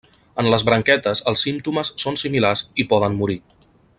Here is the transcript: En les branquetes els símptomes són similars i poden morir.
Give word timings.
En 0.43 0.47
les 0.53 0.63
branquetes 0.69 1.21
els 1.31 1.43
símptomes 1.49 1.93
són 2.07 2.19
similars 2.25 2.65
i 2.85 2.89
poden 2.95 3.21
morir. 3.23 3.41